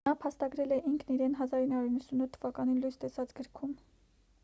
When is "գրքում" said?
3.41-3.81